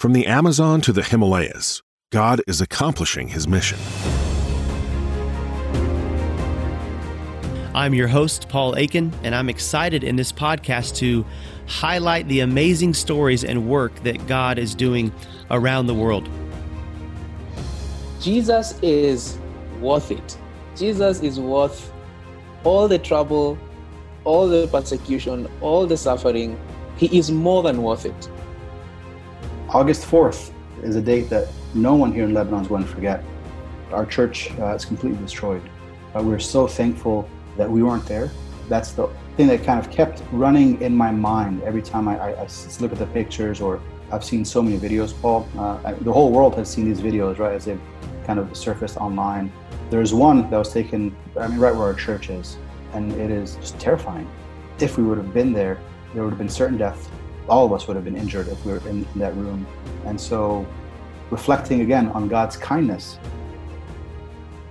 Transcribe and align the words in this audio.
From 0.00 0.12
the 0.12 0.26
Amazon 0.26 0.80
to 0.82 0.92
the 0.92 1.02
Himalayas, 1.02 1.82
God 2.12 2.42
is 2.46 2.60
accomplishing 2.60 3.28
his 3.28 3.48
mission. 3.48 3.78
I'm 7.74 7.94
your 7.94 8.08
host, 8.08 8.48
Paul 8.48 8.74
Akin, 8.74 9.12
and 9.22 9.34
I'm 9.34 9.48
excited 9.48 10.04
in 10.04 10.16
this 10.16 10.30
podcast 10.30 10.96
to 10.96 11.24
highlight 11.66 12.28
the 12.28 12.40
amazing 12.40 12.92
stories 12.92 13.44
and 13.44 13.68
work 13.68 13.94
that 14.02 14.26
God 14.26 14.58
is 14.58 14.74
doing 14.74 15.10
around 15.50 15.86
the 15.86 15.94
world. 15.94 16.28
Jesus 18.20 18.78
is 18.82 19.38
worth 19.80 20.10
it. 20.10 20.36
Jesus 20.76 21.22
is 21.22 21.40
worth 21.40 21.90
all 22.64 22.88
the 22.88 22.98
trouble, 22.98 23.58
all 24.24 24.48
the 24.48 24.66
persecution, 24.68 25.48
all 25.60 25.86
the 25.86 25.96
suffering. 25.96 26.58
He 26.96 27.16
is 27.16 27.30
more 27.30 27.62
than 27.62 27.82
worth 27.82 28.04
it. 28.04 28.28
August 29.74 30.06
4th 30.08 30.52
is 30.84 30.94
a 30.94 31.02
date 31.02 31.28
that 31.28 31.48
no 31.74 31.96
one 31.96 32.12
here 32.12 32.22
in 32.22 32.32
Lebanon 32.32 32.60
is 32.60 32.68
going 32.68 32.84
to 32.84 32.88
forget. 32.88 33.24
Our 33.90 34.06
church 34.06 34.52
uh, 34.60 34.66
is 34.66 34.84
completely 34.84 35.18
destroyed. 35.18 35.68
Uh, 36.14 36.22
we're 36.22 36.38
so 36.38 36.68
thankful 36.68 37.28
that 37.56 37.68
we 37.68 37.82
weren't 37.82 38.06
there. 38.06 38.30
That's 38.68 38.92
the 38.92 39.08
thing 39.36 39.48
that 39.48 39.64
kind 39.64 39.80
of 39.80 39.90
kept 39.90 40.22
running 40.30 40.80
in 40.80 40.96
my 40.96 41.10
mind 41.10 41.60
every 41.64 41.82
time 41.82 42.06
I, 42.06 42.20
I, 42.20 42.28
I 42.42 42.48
look 42.78 42.92
at 42.92 42.98
the 42.98 43.06
pictures 43.06 43.60
or 43.60 43.80
I've 44.12 44.22
seen 44.22 44.44
so 44.44 44.62
many 44.62 44.78
videos, 44.78 45.12
Paul. 45.20 45.48
Uh, 45.58 45.80
I, 45.84 45.94
the 45.94 46.12
whole 46.12 46.30
world 46.30 46.54
has 46.54 46.70
seen 46.70 46.84
these 46.84 47.00
videos, 47.00 47.38
right, 47.38 47.52
as 47.52 47.64
they've 47.64 47.80
kind 48.24 48.38
of 48.38 48.56
surfaced 48.56 48.96
online. 48.98 49.52
There's 49.90 50.14
one 50.14 50.48
that 50.50 50.56
was 50.56 50.72
taken, 50.72 51.16
I 51.36 51.48
mean, 51.48 51.58
right 51.58 51.74
where 51.74 51.88
our 51.88 51.94
church 51.94 52.30
is, 52.30 52.58
and 52.92 53.10
it 53.14 53.32
is 53.32 53.56
just 53.56 53.80
terrifying. 53.80 54.30
If 54.78 54.98
we 54.98 55.02
would 55.02 55.18
have 55.18 55.34
been 55.34 55.52
there, 55.52 55.80
there 56.12 56.22
would 56.22 56.30
have 56.30 56.38
been 56.38 56.48
certain 56.48 56.78
death. 56.78 57.10
All 57.48 57.66
of 57.66 57.72
us 57.72 57.86
would 57.86 57.96
have 57.96 58.04
been 58.04 58.16
injured 58.16 58.48
if 58.48 58.64
we 58.64 58.72
were 58.72 58.78
in, 58.88 59.06
in 59.14 59.20
that 59.20 59.36
room. 59.36 59.66
And 60.06 60.20
so, 60.20 60.66
reflecting 61.30 61.80
again 61.80 62.08
on 62.08 62.28
God's 62.28 62.56
kindness. 62.56 63.18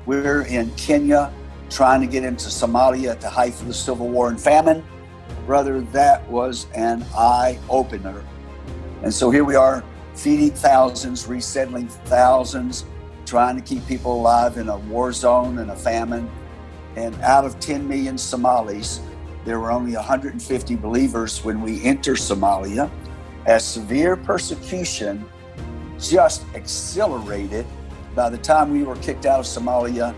We're 0.05 0.43
in 0.43 0.71
Kenya 0.75 1.33
trying 1.69 2.01
to 2.01 2.07
get 2.07 2.23
into 2.23 2.49
Somalia 2.49 3.11
at 3.11 3.21
the 3.21 3.29
height 3.29 3.59
of 3.61 3.67
the 3.67 3.73
civil 3.73 4.07
war 4.07 4.29
and 4.29 4.39
famine. 4.39 4.83
Brother, 5.45 5.81
that 5.81 6.27
was 6.29 6.67
an 6.75 7.05
eye 7.15 7.57
opener. 7.69 8.23
And 9.01 9.13
so 9.13 9.31
here 9.31 9.43
we 9.43 9.55
are 9.55 9.83
feeding 10.13 10.51
thousands, 10.51 11.27
resettling 11.27 11.87
thousands, 11.87 12.85
trying 13.25 13.55
to 13.55 13.61
keep 13.61 13.85
people 13.87 14.13
alive 14.13 14.57
in 14.57 14.69
a 14.69 14.77
war 14.77 15.11
zone 15.11 15.57
and 15.59 15.71
a 15.71 15.75
famine. 15.75 16.29
And 16.95 17.15
out 17.21 17.45
of 17.45 17.59
10 17.59 17.87
million 17.87 18.17
Somalis, 18.17 19.01
there 19.45 19.59
were 19.59 19.71
only 19.71 19.95
150 19.95 20.75
believers 20.77 21.43
when 21.43 21.61
we 21.61 21.83
enter 21.83 22.13
Somalia. 22.13 22.89
As 23.45 23.65
severe 23.65 24.15
persecution 24.15 25.25
just 25.99 26.45
accelerated 26.55 27.65
by 28.15 28.29
the 28.29 28.37
time 28.37 28.71
we 28.71 28.83
were 28.83 28.95
kicked 28.97 29.25
out 29.25 29.39
of 29.39 29.45
Somalia 29.45 30.15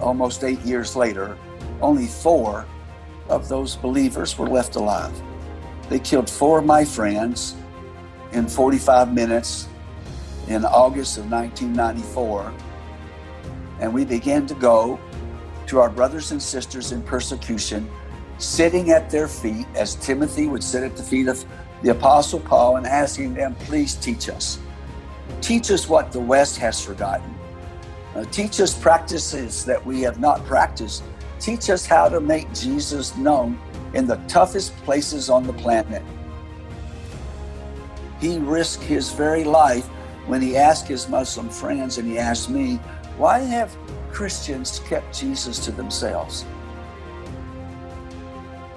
almost 0.00 0.44
eight 0.44 0.60
years 0.60 0.94
later, 0.94 1.36
only 1.80 2.06
four 2.06 2.66
of 3.28 3.48
those 3.48 3.76
believers 3.76 4.38
were 4.38 4.48
left 4.48 4.76
alive. 4.76 5.12
They 5.88 5.98
killed 5.98 6.30
four 6.30 6.60
of 6.60 6.64
my 6.64 6.84
friends 6.84 7.56
in 8.32 8.46
45 8.46 9.12
minutes 9.12 9.68
in 10.48 10.64
August 10.64 11.18
of 11.18 11.30
1994. 11.30 12.52
And 13.80 13.92
we 13.92 14.04
began 14.04 14.46
to 14.46 14.54
go 14.54 15.00
to 15.66 15.80
our 15.80 15.88
brothers 15.88 16.32
and 16.32 16.42
sisters 16.42 16.92
in 16.92 17.02
persecution, 17.02 17.88
sitting 18.40 18.90
at 18.90 19.10
their 19.10 19.28
feet, 19.28 19.66
as 19.74 19.94
Timothy 19.96 20.46
would 20.48 20.64
sit 20.64 20.82
at 20.82 20.96
the 20.96 21.02
feet 21.02 21.28
of 21.28 21.44
the 21.82 21.90
Apostle 21.90 22.40
Paul, 22.40 22.76
and 22.76 22.86
asking 22.86 23.34
them, 23.34 23.54
Please 23.54 23.94
teach 23.94 24.28
us. 24.28 24.58
Teach 25.40 25.70
us 25.70 25.88
what 25.88 26.12
the 26.12 26.20
West 26.20 26.56
has 26.58 26.84
forgotten. 26.84 27.34
Uh, 28.14 28.24
teach 28.24 28.60
us 28.60 28.76
practices 28.76 29.64
that 29.64 29.84
we 29.84 30.00
have 30.00 30.18
not 30.18 30.44
practiced. 30.44 31.04
Teach 31.38 31.70
us 31.70 31.86
how 31.86 32.08
to 32.08 32.20
make 32.20 32.52
Jesus 32.52 33.16
known 33.16 33.58
in 33.94 34.06
the 34.06 34.16
toughest 34.26 34.76
places 34.78 35.30
on 35.30 35.46
the 35.46 35.52
planet. 35.54 36.02
He 38.20 38.38
risked 38.38 38.82
his 38.82 39.10
very 39.12 39.44
life 39.44 39.86
when 40.26 40.42
he 40.42 40.56
asked 40.56 40.86
his 40.86 41.08
Muslim 41.08 41.48
friends 41.48 41.98
and 41.98 42.06
he 42.06 42.18
asked 42.18 42.50
me, 42.50 42.76
Why 43.16 43.38
have 43.38 43.74
Christians 44.10 44.80
kept 44.80 45.18
Jesus 45.18 45.58
to 45.64 45.72
themselves? 45.72 46.44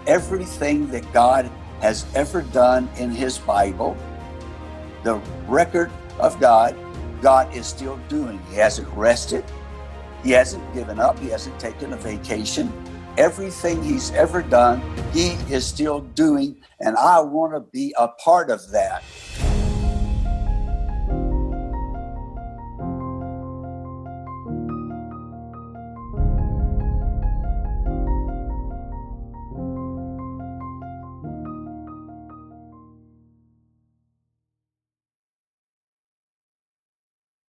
Everything 0.05 0.87
that 0.91 1.11
God 1.13 1.49
has 1.81 2.05
ever 2.15 2.41
done 2.41 2.89
in 2.97 3.11
his 3.11 3.37
Bible, 3.37 3.97
the 5.03 5.15
record 5.47 5.91
of 6.19 6.39
God, 6.39 6.75
God 7.21 7.53
is 7.55 7.65
still 7.67 7.97
doing. 8.09 8.39
He 8.49 8.55
hasn't 8.55 8.87
rested. 8.89 9.45
He 10.23 10.31
hasn't 10.31 10.73
given 10.73 10.99
up. 10.99 11.19
He 11.19 11.29
hasn't 11.29 11.59
taken 11.59 11.93
a 11.93 11.97
vacation. 11.97 12.71
Everything 13.17 13.83
he's 13.83 14.11
ever 14.11 14.41
done, 14.41 14.81
he 15.13 15.31
is 15.53 15.65
still 15.65 16.01
doing. 16.01 16.57
And 16.79 16.97
I 16.97 17.19
want 17.21 17.53
to 17.53 17.59
be 17.59 17.93
a 17.97 18.07
part 18.07 18.49
of 18.49 18.71
that. 18.71 19.03